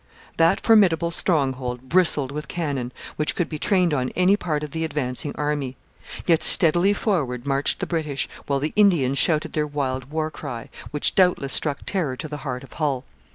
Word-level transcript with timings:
That 0.37 0.59
formidable 0.59 1.11
stronghold 1.11 1.87
bristled 1.87 2.31
with 2.31 2.47
cannon, 2.47 2.91
which 3.17 3.35
could 3.35 3.47
be 3.47 3.59
trained 3.59 3.93
on 3.93 4.09
any 4.15 4.35
part 4.35 4.63
of 4.63 4.71
the 4.71 4.83
advancing 4.83 5.31
army. 5.35 5.77
Yet 6.25 6.41
steadily 6.41 6.91
forward 6.93 7.45
marched 7.45 7.79
the 7.81 7.85
British, 7.85 8.27
while 8.47 8.59
the 8.59 8.73
Indians 8.75 9.19
shouted 9.19 9.53
their 9.53 9.67
wild 9.67 10.05
war 10.05 10.31
cry, 10.31 10.69
which 10.89 11.13
doubtless 11.13 11.53
struck 11.53 11.81
terror 11.85 12.17
to 12.17 12.27
the 12.27 12.37
heart 12.37 12.63
of 12.63 12.73
Hull. 12.73 13.03